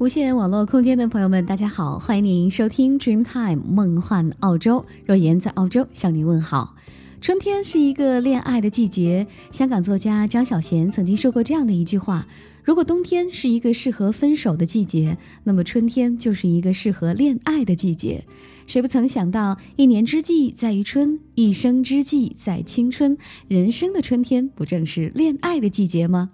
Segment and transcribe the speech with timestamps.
[0.00, 4.86] 无线网络空间的朋友们，大家好，欢迎您收听 Dreamtime 梦幻澳洲。
[5.04, 6.74] 若言在澳洲向您问好。
[7.20, 12.26] 春天是一个恋爱的季节，香港作家张小娴曾经说过这样的一句话：
[12.64, 18.24] 如果冬天是一个适合分手的季节，那么春天就是一个适合恋爱的季节。
[18.66, 26.30] 谁不曾想到，一年之计在于春，一生之计在青春，人生的春天不正是恋爱的季节吗？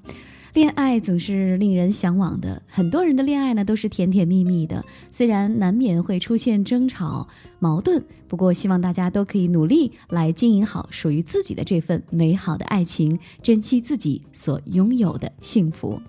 [0.56, 16.00] 恋爱总是令人向往的，很多人的恋爱呢都是甜甜蜜蜜的，虽然难免会出现争吵、矛盾，不过希望大家都可以努力来经营好属于自己的这份美好的爱情，珍惜自己所拥有的幸福。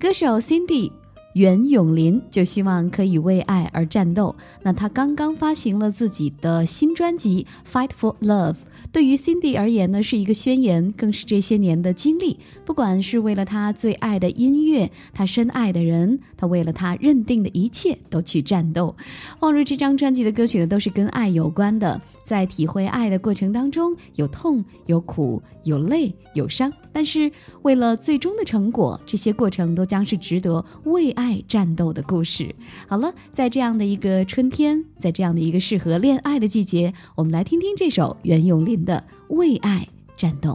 [0.00, 0.90] 歌手 Cindy
[1.34, 8.54] 袁咏琳就希望可以为爱而战斗，那她刚刚发行了自己的新专辑《Fight for Love》。
[8.92, 12.38] 对于 Cindy 而言呢，是一个宣言，更是这些年的经历。
[12.66, 18.94] 不管是为了他最爱的音乐，他深爱的人，他为了他认定的一切，都去战斗。
[19.40, 21.98] 放入这张专辑的歌曲呢，都是跟爱有关的。
[22.32, 27.30] 在体会爱的过程当中，有痛，有苦，有累，有伤，但是
[27.60, 32.54] 为了最终的成果，这些过程都将是值得为爱战斗的故事。
[32.88, 39.04] 好了，在这样的一个春天，在这样的一个适合恋爱的季节，我们来听听这首袁咏琳的
[39.36, 39.86] 《为爱
[40.16, 40.52] 战斗》。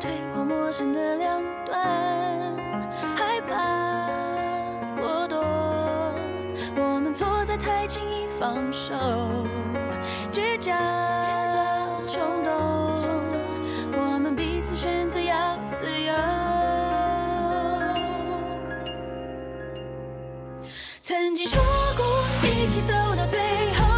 [0.00, 1.78] 退化陌生的两端，
[3.14, 4.00] 害怕
[4.98, 5.38] 过多，
[6.74, 8.94] 我们错在太轻易放手，
[10.32, 10.74] 倔强
[12.08, 12.50] 冲动，
[13.92, 16.14] 我们彼此选择要自由，
[21.02, 21.60] 曾经说
[21.98, 22.06] 过
[22.42, 23.38] 一起走到最
[23.74, 23.89] 后。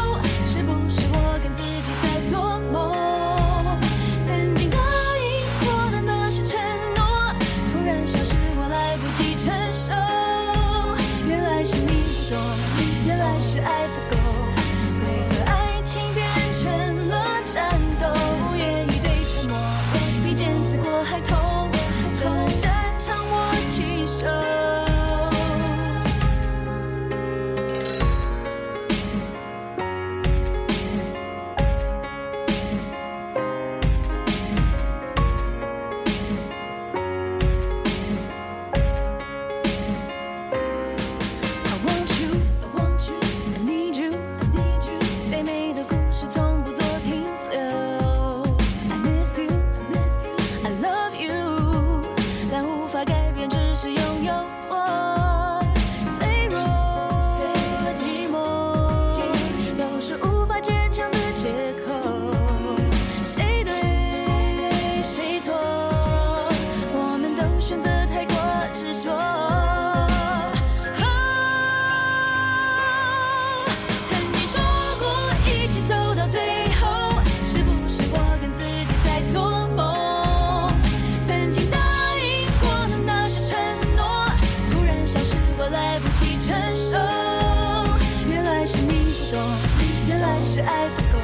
[90.54, 91.18] 是爱不够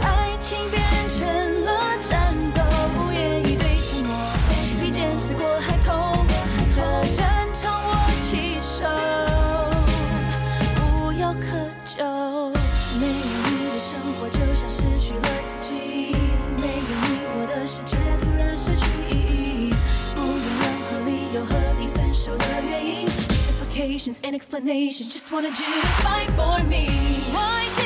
[0.00, 1.26] 爱情变成
[1.64, 2.62] 了战斗
[2.96, 4.16] 不愿意对沉默
[4.80, 6.24] 比肩刺过孩童
[6.72, 6.80] 这
[7.12, 8.84] 战场我起手。
[10.78, 12.04] 无药可救
[13.00, 15.72] 没有你的生活就像失去了自己
[16.58, 19.74] 没有你我的世界突然失去意义。
[20.14, 26.86] 不用任何理由和你分手的原因 eeffectiveness an explanations, just wanna dream my life for me
[27.34, 27.85] why do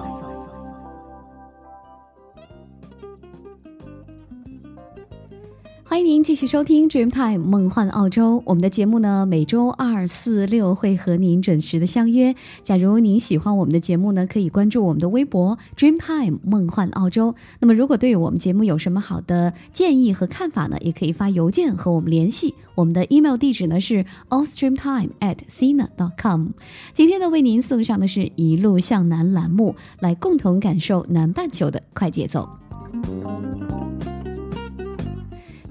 [6.23, 8.43] 继续收听 Dreamtime 梦幻澳洲。
[8.45, 12.35] 我们的节目呢，每周二、四、六会和您准时的相约。
[12.63, 17.33] 假如您喜欢我们的节目呢，可以关注我们的微博 Dreamtime 梦幻澳洲。
[17.59, 22.53] 那么，如果对我们节目有什么好的建议和看法呢，也可以发邮件和我们联系。
[22.75, 26.47] 我们的 email 地址呢是 allstreamtime at sina dot com。
[26.93, 32.47] 今天呢，为您送上的是一路向南栏目，来共同感受南半球的快节奏。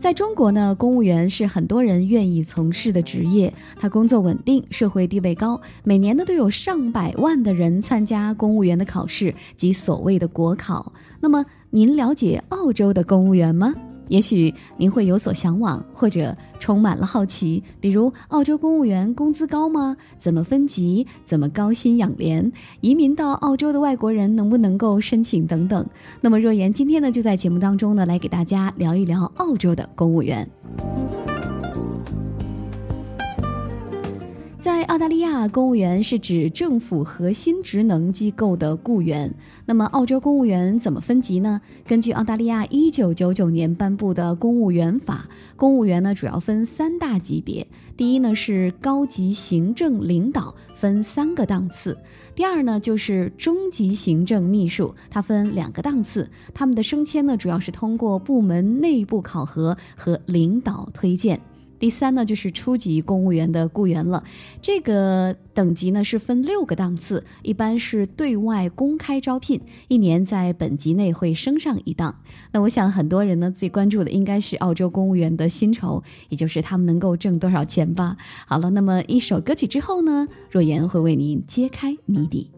[0.00, 10.90] 在中国呢，公务员是很多人愿意从事的职业，他工作稳定，社会地位高，每年呢都有上百万的人参加公务员的考试及所谓的国考。
[11.20, 13.74] 那么，您了解澳洲的公务员吗？
[14.10, 19.96] 也许您会有所向往，或者充满了好奇，比如澳洲公务员工资高吗？
[20.18, 21.06] 怎么分级？
[21.24, 22.50] 怎么高薪养廉？
[22.80, 25.86] 移民到澳洲的外国人能不能够申请等等？
[26.20, 30.46] 那么若言今天呢，就在节目当中呢，来给大家聊一聊澳洲的公务员。
[34.60, 39.34] 在澳大利亚，公务员是指政府核心职能机构的雇员。
[39.64, 41.58] 那么，澳洲公务员怎么分级呢？
[41.86, 45.26] 根据澳大利亚一九九九年颁布的公务员法，
[45.56, 47.66] 公务员呢主要分三大级别。
[47.96, 51.94] 第一呢是高级行政领导，分三个档次；
[52.34, 56.28] 第二呢就是中级行政秘书，它分两个档次。
[56.52, 61.40] 他们的升迁呢主要是通过部门内部考核和领导推荐。
[61.80, 64.22] 第三呢，就是初级公务员的雇员了。
[64.60, 72.14] 这个等级呢是分六个档次，一般是对外公开招聘，一年在本级内会升上一档。
[72.52, 78.18] 那我想很多人呢最关注的应该是澳洲公务员的薪酬，也就是他们能够挣多少钱吧。
[78.46, 82.50] 好了，那么一首歌曲之后呢，若言会为您揭开谜底。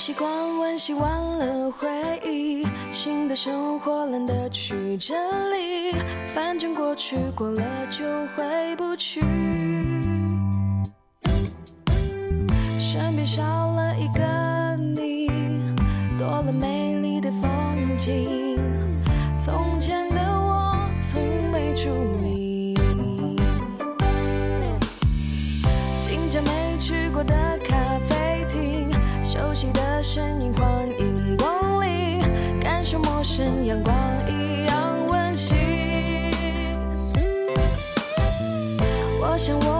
[0.00, 1.86] 习惯温习完了回
[2.24, 5.14] 忆，新的生活懒得去整
[5.52, 5.94] 理，
[6.26, 8.02] 反正过去过了就
[8.34, 9.20] 回不去。
[12.78, 15.28] 身边少了一个你，
[16.18, 18.58] 多了美丽的风景。
[19.38, 21.20] 从前的我从
[21.52, 21.90] 没注
[22.24, 22.74] 意。
[25.98, 27.58] 新家没去过的，
[30.12, 32.20] 身影，欢迎光临，
[32.58, 33.94] 感受陌生阳光
[34.26, 35.56] 一样温馨。
[39.20, 39.79] 我想我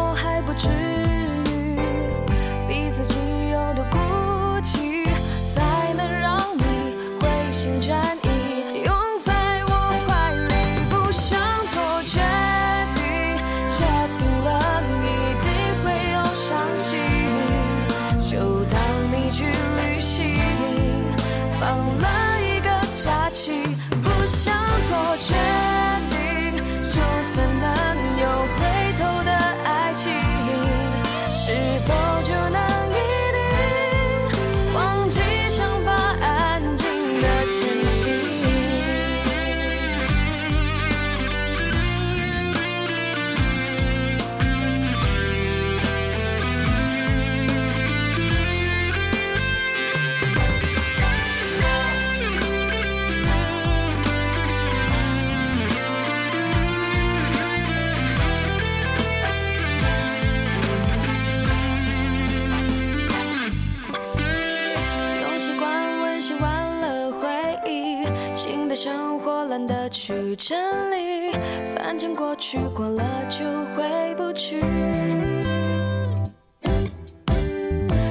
[68.77, 70.57] 生活懒得去整
[70.91, 71.33] 理，
[71.75, 74.61] 反正过去过了就回不去。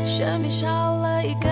[0.05, 1.49] 身边少了一个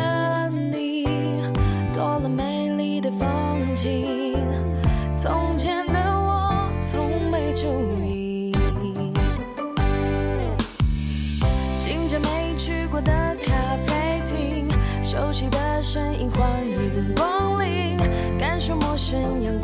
[19.09, 19.56] 感受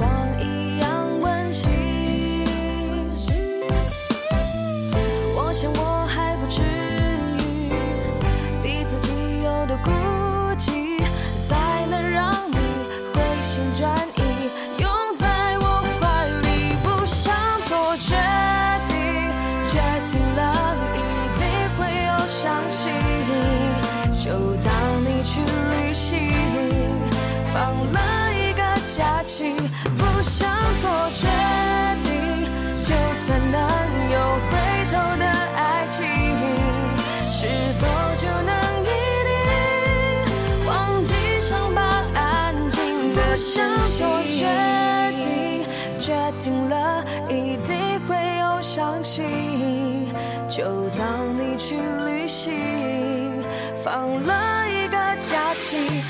[53.84, 56.02] 放了一个假期，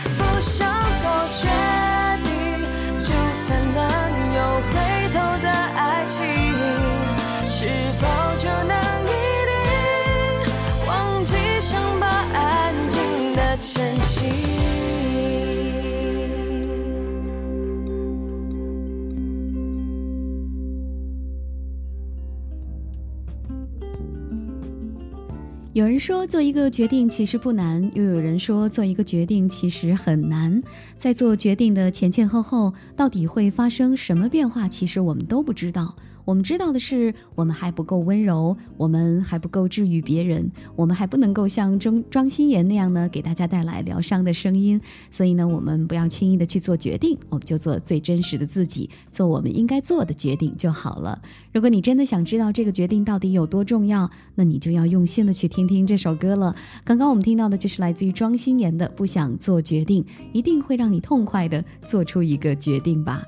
[25.73, 30.61] 有人说做一个决定其实不难，又有人说做一个决定其实很难。
[30.95, 35.95] 在做决定的前前后后，到底会发生什么变化，其实我们都不知道。
[36.25, 44.79] 我们知道的是，我们还不够温柔，我们还不够治愈别人，我们还不能够像庄庄心妍那样呢，给大家带来疗伤的声音。
[45.11, 51.21] 所以呢，我们不要轻易的去做决定，我们就做最真实的自己，做我们应该做的决定就好了。
[51.51, 56.55] 如果你真的想知道这个决定到底有多重要，那你就要用心的去听听这首歌了。
[56.83, 63.23] 刚刚我们听到的就是来自于庄心妍的《不想做决定》，一定会让你痛快的做出一个决定吧。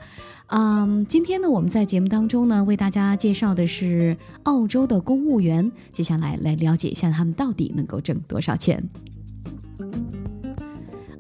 [0.57, 5.69] 嗯，今天呢，我们在节目当中呢，为大家介绍的是澳洲的公务员。
[5.91, 8.81] 接下来来了解一下他们到底能够挣多少钱。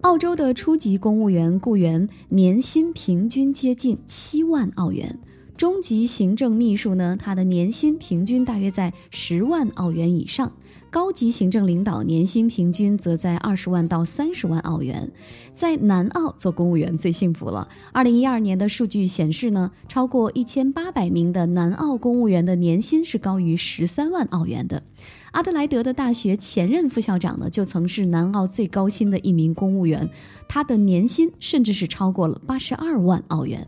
[0.03, 5.19] 澳洲的初级公务员雇员年薪平均接近七万澳元，
[5.57, 10.51] 中级行政秘书呢，他的年薪平均大约在十万澳元以上。
[10.89, 15.09] 高级行政领导年薪平均则在二十万到三十万澳元，
[15.53, 17.67] 在南澳做公务员最幸福了。
[17.91, 24.81] 二零一二年的数据显示呢，超过一千八百名的南澳公务员的年薪是高于十三万澳元的。
[25.31, 30.09] 阿德莱德的大学前任副校长呢，就曾是南澳最高薪的一名公务员，
[30.47, 33.65] 他的年薪甚至是超过了八十二万澳元。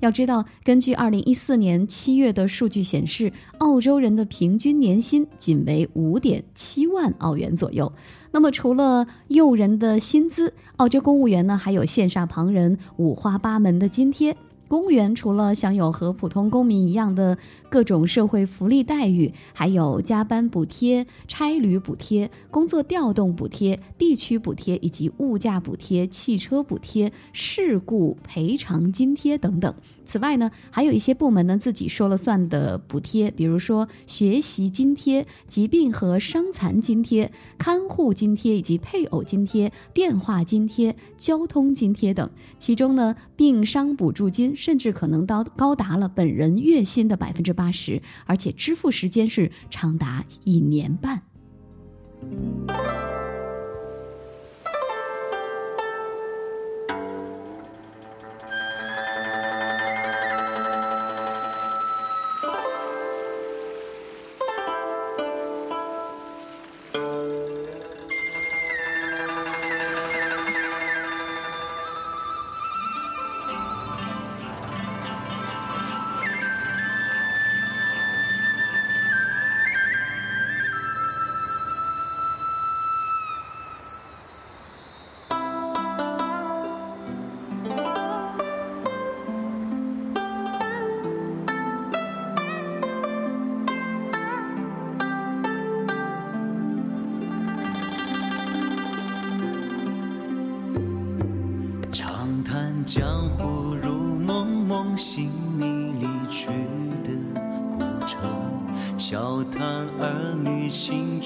[0.00, 7.92] 要知道，根据二零一四年七月的数据显示，澳洲人的平均年薪仅为五点七万澳元左右。
[8.30, 14.36] 那么，除了诱人的薪资，澳洲公务员呢还有羡煞旁人、五花八门的津贴。
[14.68, 17.36] 公务员除了享有和普通公民一样的
[17.70, 29.74] 各种社会福利待遇，还有加班补贴、差旅补贴、工作调动补贴、地区补贴以及物价补贴、汽车补贴、事故赔偿津贴等等。
[30.08, 42.28] 此外呢，还有一些部门呢自己说了算的补贴，比如说学习津贴、疾病和伤残津贴、看护津贴以及配偶津贴、电话津贴、交通津贴等。
[42.58, 51.20] 其中呢，病伤补助金甚至可能到高达了本人月薪的百分之八十，而且支付时间是长达一年半。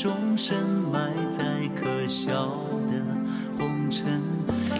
[0.03, 0.57] 终深
[0.93, 1.45] 埋在
[1.77, 2.35] 可笑
[2.91, 3.01] 的
[3.57, 4.21] 红尘，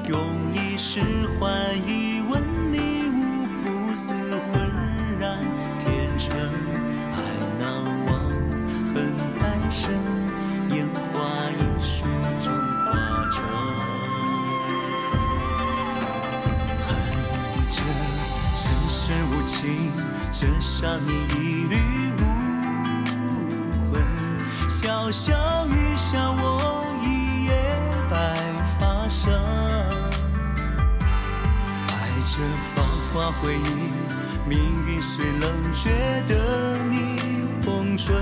[0.09, 0.19] 用
[0.53, 0.99] 一世
[1.39, 1.49] 换
[1.87, 4.13] 一吻，你无不似
[4.53, 4.53] 浑
[5.21, 5.39] 然
[5.79, 6.37] 天成，
[7.13, 7.17] 爱
[7.57, 7.65] 难
[8.07, 8.19] 忘，
[8.93, 9.95] 恨太深，
[10.71, 11.21] 烟花
[11.53, 12.03] 易水
[12.41, 12.53] 中
[12.85, 12.91] 化
[13.31, 13.45] 成。
[16.83, 16.91] 恨
[17.71, 17.81] 这
[18.59, 19.93] 尘世无情，
[20.33, 21.77] 折杀你一缕
[25.11, 27.53] 潇潇雨下，我一夜
[28.09, 28.15] 白
[28.79, 29.33] 发生。
[31.89, 31.91] 爱
[32.25, 33.93] 这芳华回忆，
[34.47, 35.91] 命运虽冷，却
[36.29, 38.15] 得你红唇。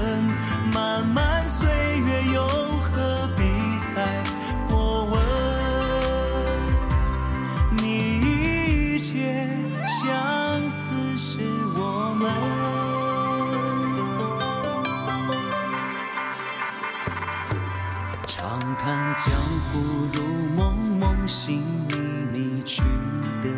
[0.73, 3.45] 漫漫岁月，又何必
[3.95, 4.07] 再
[18.91, 19.33] 叹江
[19.71, 19.79] 湖
[20.13, 21.95] 如梦，梦醒你
[22.35, 22.83] 离去
[23.41, 23.49] 的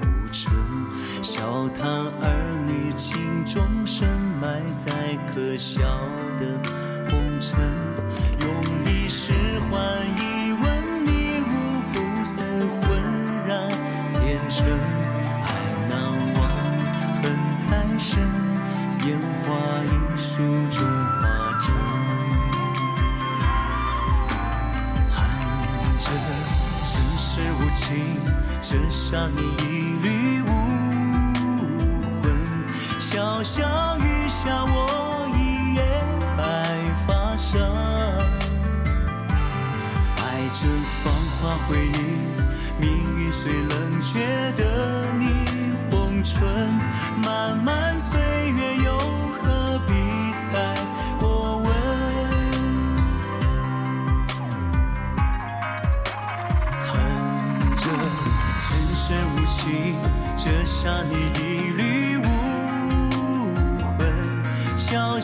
[0.00, 0.52] 古城，
[1.22, 4.08] 笑谈儿女情终深
[4.40, 5.84] 埋在可笑
[29.12, 29.68] 折杀你一
[30.00, 30.48] 缕无
[32.22, 32.24] 魂。
[32.98, 33.60] 潇潇
[33.98, 35.82] 雨下，我一夜
[36.34, 36.40] 白
[37.06, 37.60] 发生。
[40.16, 40.66] 爱这
[41.02, 42.00] 芳华回忆，
[42.80, 44.18] 命运虽冷，却
[44.52, 45.28] 的你
[45.90, 46.40] 红唇。
[47.22, 48.18] 慢慢碎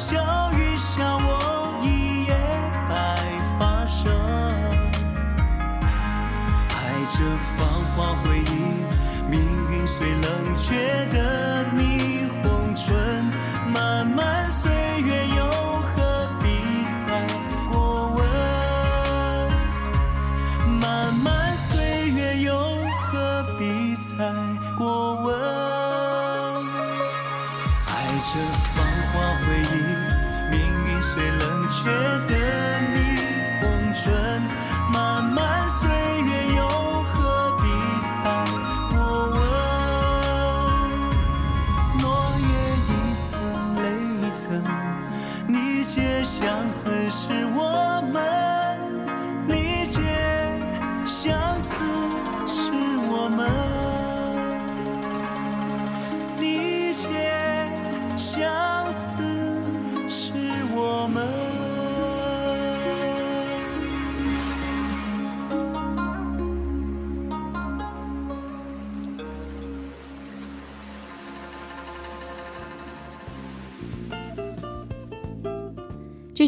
[0.09, 0.17] 笑
[0.57, 2.33] 与笑，我一夜
[2.89, 2.95] 白
[3.59, 4.11] 发生。
[6.71, 6.73] 爱
[7.13, 8.51] 这芳华回忆，
[9.29, 9.39] 命
[9.71, 10.25] 运虽冷，
[10.57, 11.05] 却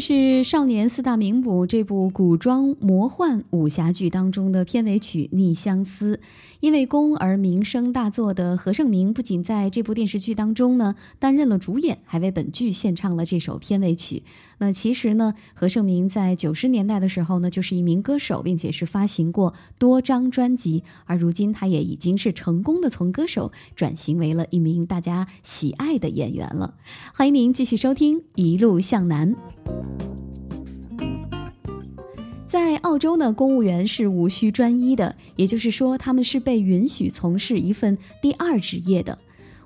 [0.01, 6.15] 是《少年四大名捕》这部古装魔幻武侠剧当中的片尾曲《逆相思》。
[6.61, 14.21] 因为功而名声大作的何晟铭，不仅在这部电视剧当中呢担任了主演，还为本剧献唱了这首片尾曲。
[14.59, 20.83] 那其实呢，何晟铭在九十年代的时候呢，就是一名歌手，并且是发行过多张专辑。
[21.05, 26.75] 而如今，他也已经是成功的从歌手转型为了一名大家喜爱的演员了。
[27.15, 29.35] 欢迎您继续收听《一路向南》。
[32.51, 39.17] 在澳洲呢，公务员是无需专一的，也就是说，他们是被允许从事一份第二职业的。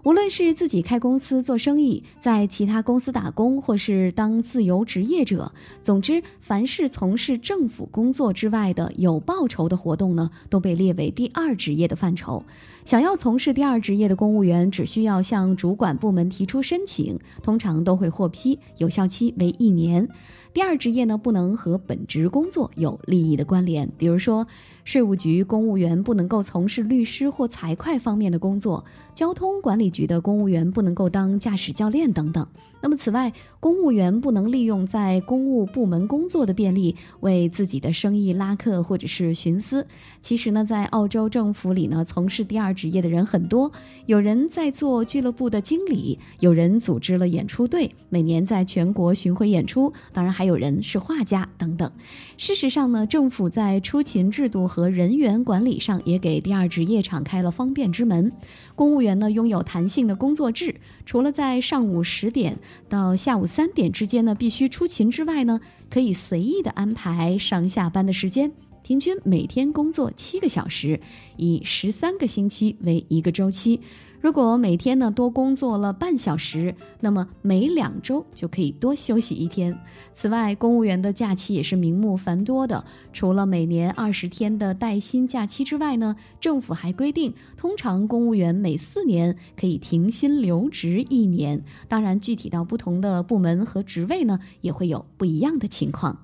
[0.03, 12.45] 无论是自己开公司做生意，在其他公司打工，或是当自由职业者，总之，凡是从事政府工作之外的有报酬的活动呢，都被列为第二职业的范畴。
[12.85, 20.07] 想要从事第二职业的公务员，只需要向主管部门提出申请，通常都会获批，有效期为一年。
[20.53, 24.45] 第二职业呢，不能和本职工作有利益的关联，比如说，
[24.83, 32.47] 税务局公务员不能够从事律师或财会方面的工作，交通管理局的公务员不能够当驾驶教练等等。
[32.85, 39.87] 那么，此外，公务员不能利用在公务部门工作的便利为自己的生意拉客或者是徇私。
[40.21, 43.71] 其实呢，在澳洲政府里呢，从事第二职业的人很多，
[44.05, 51.91] 有人在做俱乐部的经理，有人组织了演出队，每年在全国巡回演出，当然还有人是画家等等。
[52.37, 58.31] 事实上呢，政府在出勤制度和人员管理上也给第二职业敞开了方便之门。
[58.75, 62.57] 公务员呢，拥有弹性的工作制，除了在上午十点。
[62.89, 65.59] 到下午三点之间呢，必须出勤之外呢，
[65.89, 68.51] 可以随意的安排上下班的时间，
[68.83, 70.99] 平均每天工作七个小时，
[71.37, 73.79] 以十三个星期为一个周期。
[74.21, 79.77] 如果每天呢多工作了半小时，那么每两周就可以多休息一天。
[80.13, 82.83] 此外，公务员的假期也是名目繁多的。
[83.13, 91.63] 除了每年二十天的带薪假期之外呢，政府还规定，通常公务员每四年可以停薪留职一年。
[91.87, 96.17] 当然，具体到不同的部门和职位呢，也会有不一样的情况。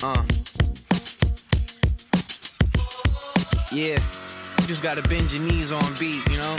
[0.00, 0.22] Uh.
[3.72, 4.27] Yeah.
[4.68, 6.54] Just gotta bend your knees on beat, you know?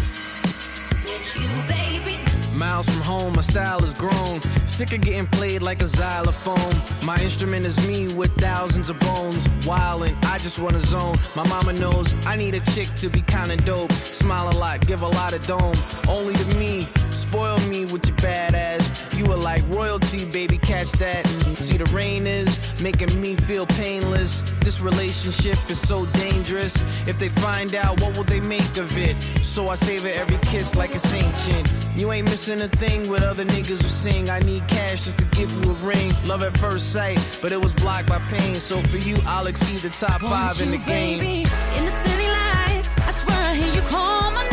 [2.58, 4.42] Miles from home, my style is grown.
[4.66, 7.06] Sick of getting played like a xylophone.
[7.06, 9.48] My instrument is me with thousands of bones.
[9.64, 11.20] Wildin', I just wanna zone.
[11.36, 13.92] My mama knows I need a chick to be kinda dope.
[13.92, 15.76] Smile a lot, give a lot of dome.
[16.08, 19.18] Only to me, spoil me with your badass.
[19.18, 21.28] You are like royalty, baby, catch that.
[21.58, 24.42] See, the rain is making me feel painless.
[24.62, 26.76] This relationship is so dangerous.
[27.08, 29.22] If they find out, what will they make of it?
[29.44, 31.74] So I savor every kiss like it's ancient.
[31.96, 34.30] You ain't missing a thing with other niggas who sing.
[34.30, 36.14] I need cash just to give you a ring.
[36.26, 38.56] Love at first sight, but it was blocked by pain.
[38.56, 41.20] So for you, I'll exceed the top five in the game.
[41.20, 44.49] Baby, in the city lights, I swear I hear you call my name.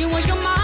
[0.00, 0.59] You and your mom.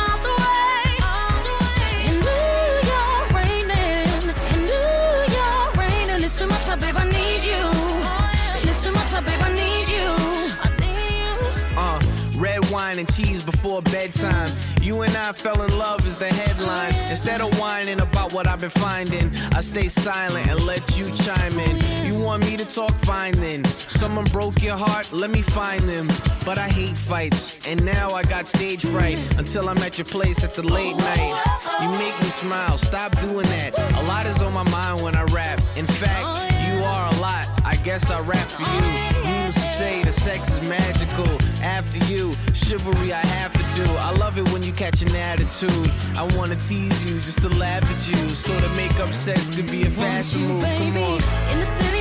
[12.97, 14.51] Wine and cheese before bedtime.
[14.81, 16.95] You and I fell in love is the headline.
[17.11, 21.59] Instead of whining about what I've been finding, I stay silent and let you chime
[21.59, 21.77] in.
[22.07, 23.65] You want me to talk fine then?
[23.65, 26.09] Someone broke your heart, let me find them.
[26.45, 30.45] But I hate fights, and now I got stage fright until I'm at your place
[30.45, 31.35] at the late night.
[31.83, 33.79] You make me smile, stop doing that.
[33.97, 35.61] A lot is on my mind when I rap.
[35.77, 36.25] In fact,
[36.69, 37.47] you are a lot.
[37.65, 39.27] I guess I rap for you.
[39.27, 41.27] Needless to say, the sex is magical.
[41.63, 42.33] After you,
[42.67, 43.89] chivalry I have to do.
[43.99, 45.93] I love it when you catch an attitude.
[46.17, 48.29] I wanna tease you just to laugh at you.
[48.31, 50.65] So to make up sex could be a faster you, move.
[50.65, 51.96] Come on.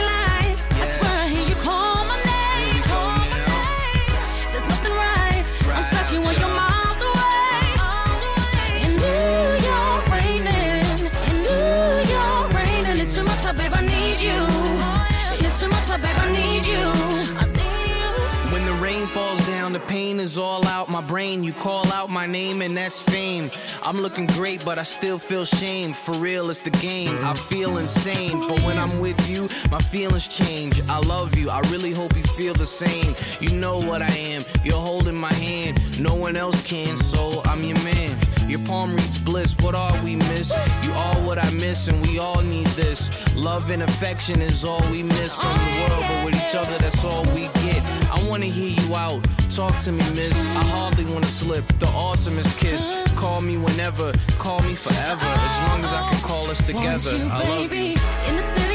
[20.36, 21.46] Is all out my brain.
[21.46, 23.50] You call out my name, and that's fame.
[23.84, 25.94] I'm looking great, but I still feel shame.
[25.94, 27.18] For real, it's the game.
[27.24, 30.82] I feel insane, but when I'm with you, my feelings change.
[30.90, 31.50] I love you.
[31.50, 33.16] I really hope you feel the same.
[33.40, 34.44] You know what I am.
[34.66, 36.02] You're holding my hand.
[36.02, 38.20] No one else can, so I'm your man.
[38.50, 39.56] Your palm reads bliss.
[39.62, 40.54] What are we miss?
[40.84, 43.10] You are what I miss, and we all need this.
[43.36, 47.06] Love and affection is all we miss from the world, but with each other, that's
[47.06, 47.82] all we get.
[48.12, 49.26] I wanna hear you out.
[49.56, 50.38] Talk to me, miss.
[50.44, 51.66] I hardly wanna slip.
[51.80, 52.90] The awesomest kiss.
[53.16, 55.26] Call me whenever, call me forever.
[55.26, 57.16] As long as I can call us together.
[57.32, 57.96] I love you.
[58.28, 58.75] in the city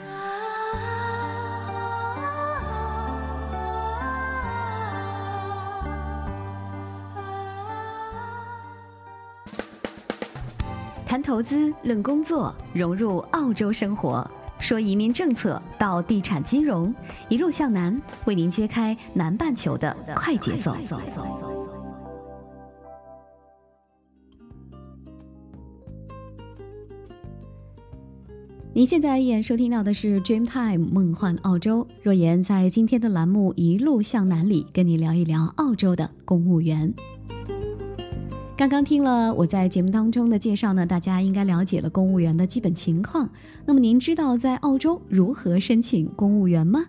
[11.11, 14.25] 谈投资，论工作，融入澳洲生活。
[14.59, 16.95] 说移民政策到地产金融，
[17.27, 20.73] 一路向南，为您揭开南半球的快节奏。
[28.73, 36.93] 您现在依然收听到的是《Dreamtime 梦幻澳洲》，若言在今天的栏目《一路向南》里，跟你聊一聊澳洲的公务员。
[38.61, 43.27] 刚刚听了我在节目当中的介绍呢，大家应该了解了公务员的基本情况。
[43.65, 46.85] 那么您知道在澳洲如何申请公务员吗？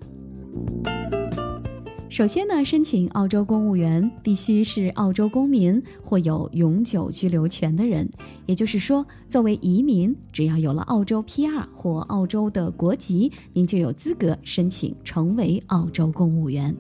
[2.11, 8.07] 首先呢，申请澳洲公务员必须是澳洲公民或有永久居留权的人，
[8.45, 16.77] 也就是说，作为移民，只要有了澳洲 PR 或澳洲的国籍，您就有资格申请成为澳洲公务员。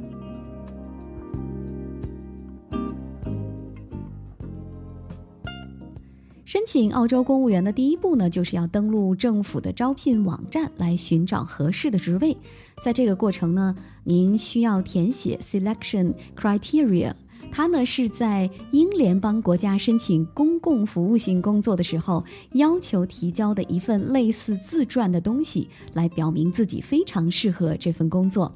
[6.52, 12.36] 申请澳洲公务员的第一步呢，就是要登录政府的招聘网站来寻找合适的职位。
[12.84, 17.14] 在这个过程呢，您需要填写 selection criteria，
[17.50, 28.54] 它呢是在英联邦国家申请公共服务性工作的时候要求提交的一份类似自传的东西，来表明自己非常适合这份工作。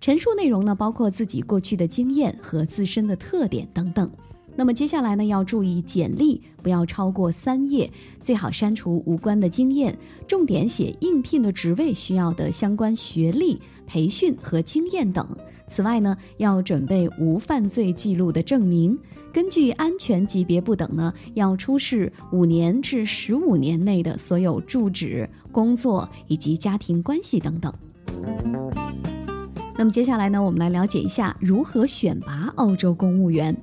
[0.00, 4.10] 陈述内容呢，包括自己过去的经验和自身的特点等等。
[4.58, 7.90] 那么接下来呢，要注意简历不要超过三页，
[8.20, 15.28] 最好删除无关的经验，重点写应聘的职位需要的相关学历、培训和经验等。
[15.68, 18.98] 此外呢，要准备无犯罪记录的证明，
[19.30, 27.70] 根据安全级别不等呢，要出示五年至十五年内的所有住址、工作以及家庭关系等等。
[29.78, 33.54] 那么接下来呢，我们来了解一下如何选拔澳洲公务员。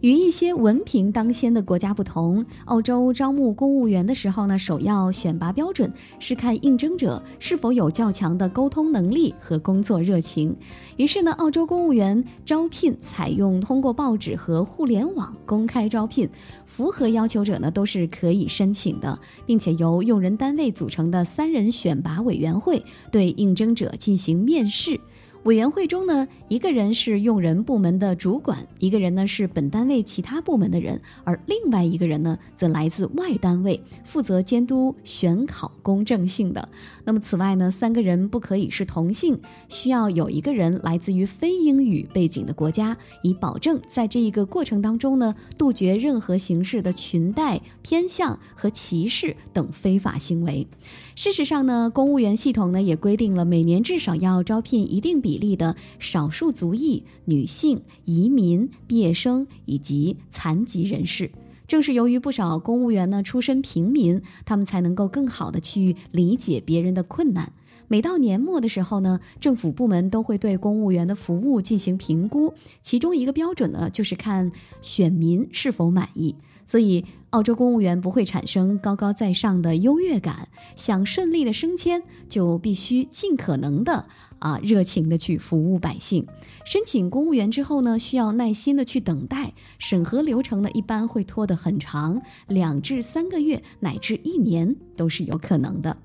[0.00, 10.54] 与一些文凭当先的国家不同，澳洲招募公务员的时候呢，首要选拔标准是看应征者是否有较强的沟通能力和工作热情。
[10.96, 16.28] 于是呢，澳洲公务员招聘采用通过报纸和互联网公开招聘，
[16.66, 25.00] 符合要求者呢都是可以申请的，并且由用人单位组成的三人选拔委员会对应征者进行面试。
[25.46, 36.68] 委员会中呢，一个人是用人部门的主管，一个人呢是本单位其他部门的人，而另外一个人呢则来自外单位，负责监督选考公正性的。
[37.04, 50.66] 那么此外呢，三个人不可以是同性，需要有一个人来自于非英语背景的国家，以保证在这一个过程当中呢，杜绝任何形式的裙带偏向和歧视等非法行为。
[51.16, 55.38] 事实上呢，公务员系统呢也规定了每年至少要招聘一定比。
[55.38, 61.30] 例的少数族裔、女性、移民、毕业生以及残疾人士，
[61.66, 67.50] 正是由于不少公务员呢出身平民，他们才能够更好的去理解别人的困难。
[67.88, 72.52] 每到年末的时候呢，政府部门都会对公务员的服务进行评估，
[72.82, 74.52] 其中一个标准呢就是看
[74.82, 76.34] 选民是否满意。
[76.66, 80.48] 所以，澳洲公务员不会产生高高在上的优越感。
[80.74, 84.04] 想顺利的升迁，就必须尽可能的
[84.40, 86.26] 啊热情的去服务百姓。
[86.64, 95.96] 申请公务员之后呢，需要耐心的去等待，审核流程呢一般会拖得很长，两至三个月乃至一年都是有可能的。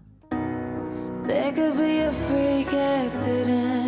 [1.27, 3.81] There could be a freak accident.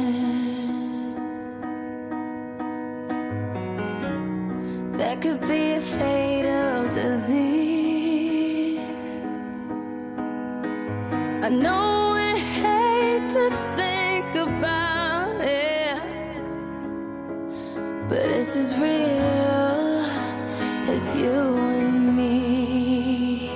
[4.97, 6.62] There could be a fatal.
[11.45, 16.01] I know we hate to think about it,
[18.07, 20.05] but it's as real?
[20.93, 23.49] As you and me.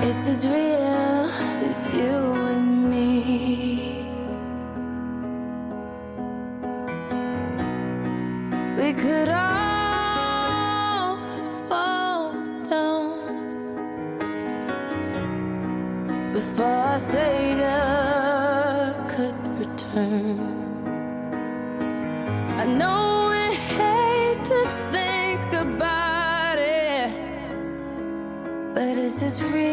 [0.00, 0.73] It's as real
[19.96, 19.98] I
[22.66, 27.10] know we hate to think about it,
[28.74, 29.63] but it's as real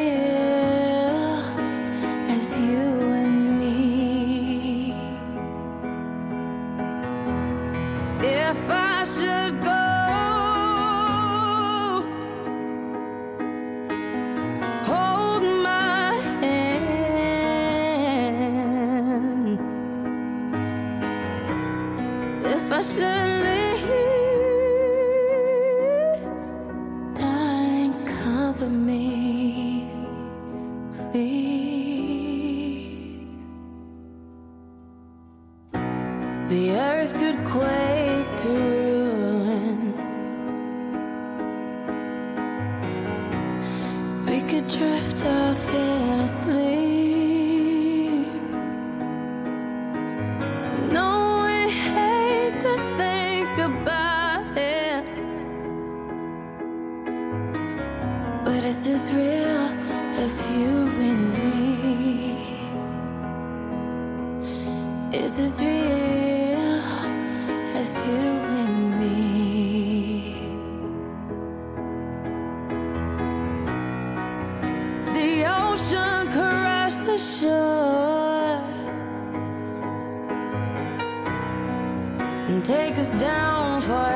[82.49, 84.10] and take us down forevermore.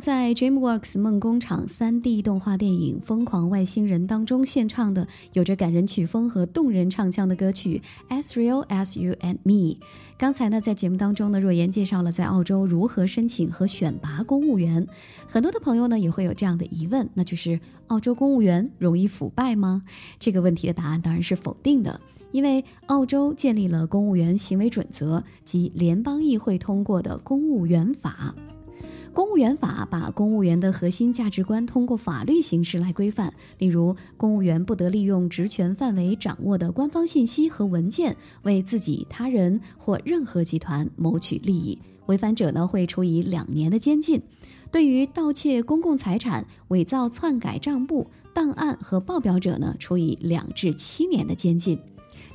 [0.00, 7.82] 在 DreamWorks 梦工厂 3D 动画电影《疯狂外星人》当中献唱的，有着感人曲风和动人唱腔的歌曲
[8.22, 9.52] 《As Real as You and Me》。
[10.16, 14.86] 刚才呢，在节目当中呢，若言介绍了在澳洲如何申请和选拔公务员。
[15.28, 19.82] 很多的朋友呢，也会有这样的疑问，那就是澳洲公务员容易腐败吗？
[20.18, 22.00] 这个问题的答案当然是否定的。
[22.32, 28.34] 因为澳洲建立了公务员行为准则及联邦议会通过的公务员法，
[29.12, 44.22] 公务员法把公务员的核心价值观通过法律形式来规范，例如，公务员不得利用职权范围掌握的官方信息和文件为自己、他人或任何集团谋取利益，违反者呢会处以两年的监禁。
[44.70, 51.76] 对于盗窃公共财产、伪造篡改账簿、档案和报表者呢，处以两至七年的监禁。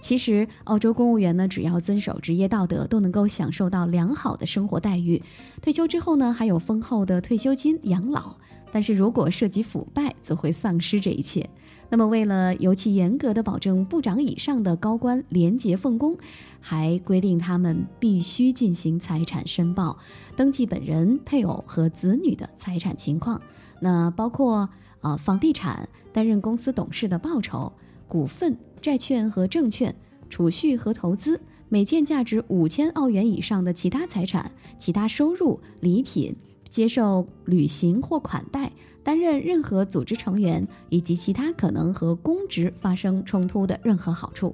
[0.06, 5.20] 其实，澳洲公务员呢，只要遵守职业道德，都能够享受到良好的生活待遇。
[5.64, 8.36] 退休之后呢，还有丰厚的退休金养老。
[8.72, 11.50] 但是如果涉及腐败，则会丧失这一切。
[11.90, 16.16] 那么，为了尤其严格的保证部长以上的高官廉洁奉公，
[16.62, 19.98] 还规定他们必须进行财产申报，
[20.36, 23.42] 登记本人、配偶和子女的财产情况。
[23.80, 24.70] 那包括
[25.02, 27.74] 啊，房地产、担任公司董事的报酬、
[28.08, 29.96] 股份、债券和证券、
[30.30, 36.36] 储蓄和投资、每件价值五千澳元以上的其他财产、其他收入、礼品、
[36.70, 38.72] 接受旅行或款待、
[39.02, 44.54] 担任任何组织成员以及其他可能和公职发生冲突的任何好处。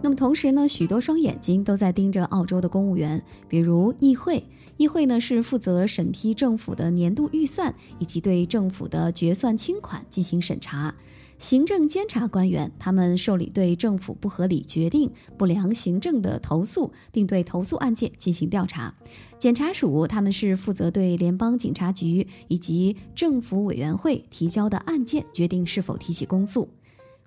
[0.00, 4.42] 那么同时呢，许多双眼睛都在盯着澳洲的公务员，比如议会。
[4.78, 10.94] 议会呢是负责审批政府的年度预算以及对政府的决算清款进行审查。
[11.38, 18.92] 行政监察官员，他们受理对政府不合理决定、不良行政的投诉，并对投诉案件进行调查。
[19.38, 26.68] 检察署，他们是负责对联邦警察局以及政府委员会提交的案件决定是否提起公诉。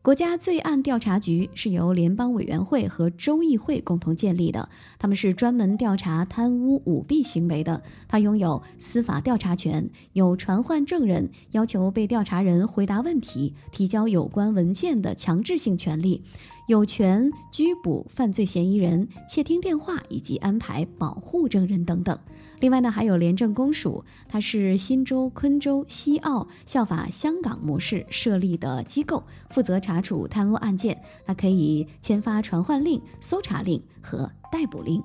[0.03, 7.79] 国家罪案调查局是由联邦委员会和州议会共同建立的，他们是专门调查贪污舞弊行为的。
[8.07, 16.23] 它拥有司法调查权，有传唤证人、要求被调查人回答问题、提交有关文件的强制性权利，
[16.67, 22.17] 有权拘捕犯罪嫌疑人、窃听电话以及安排保护证人等等。
[22.61, 31.01] 另外呢，还有廉政公署，它是新州、昆州、西澳效法香港模式设立的机构，负责查处贪污案件。
[31.25, 35.03] 它可以签发传唤令、搜查令和逮捕令。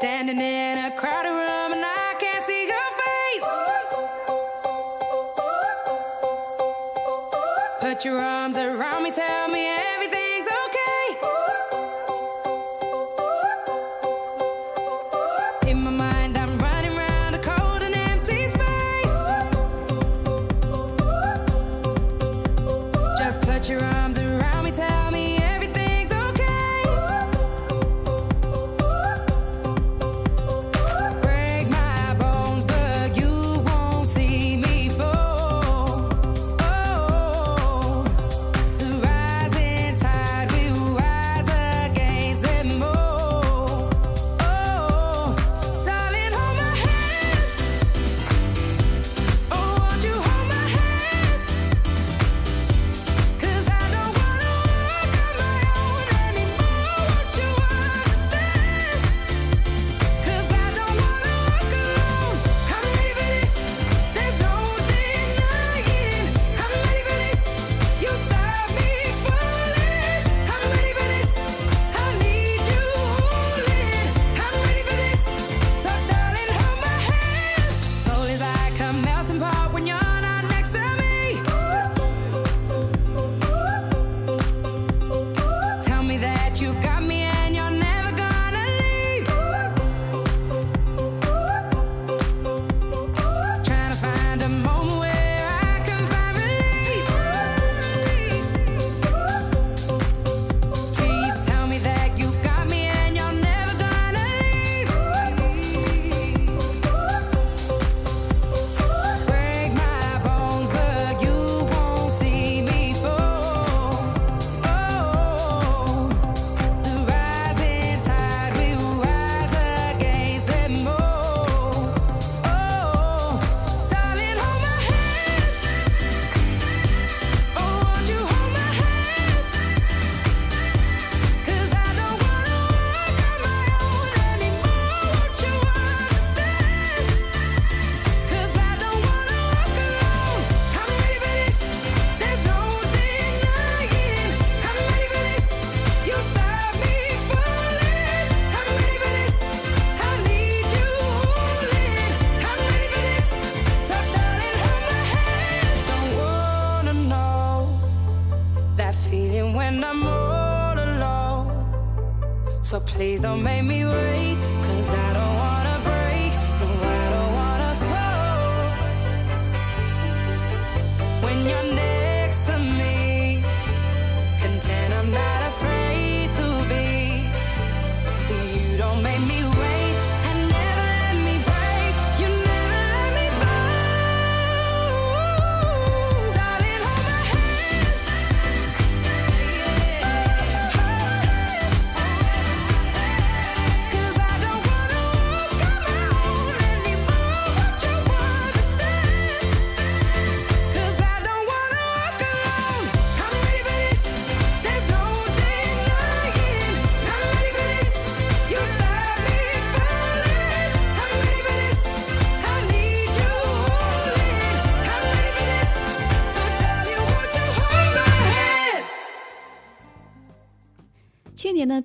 [0.00, 3.44] Standing in a crowded room and I can't see your face.
[7.80, 8.91] Put your arms around.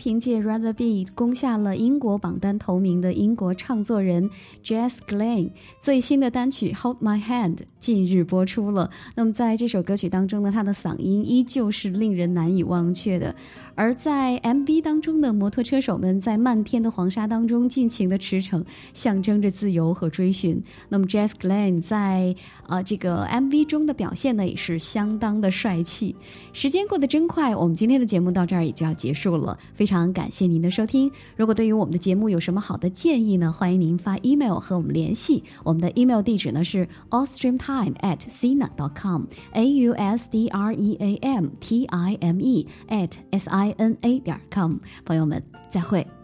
[0.08, 0.86] 凭借《Rather Be》
[1.16, 4.30] 攻下了英国榜单头名的英国唱作人
[4.64, 5.49] Jess Glynne
[5.82, 8.89] 最新的单曲《Hold My Hand》近日播出了。
[9.16, 13.36] 那么在这首歌曲当中呢，他的嗓音依旧是令人难以忘却的。
[13.78, 20.62] 而在 MV 当中的摩托车手们在漫天的黄沙当中尽情的驰骋，象征着自由和追寻。
[20.90, 22.36] 那么 Jess Glenn 在
[22.68, 26.16] 呃这个 MV 中的表现呢，也是相当的帅气。
[26.54, 29.56] 时间过得真快，我们今天的节目到这儿也就要结束了。
[29.76, 31.12] 非常感谢您的收听。
[31.36, 35.44] 如果对于我们的节目有什么好的建议呢，欢迎您发 email 和我们联系。
[35.64, 41.86] 我们的 email 地址呢是 austreamtime at sina dot com，a u s d r e a m t
[41.86, 44.78] i m e at s i i n a 点 com。
[45.05, 46.16] 朋友们，再会。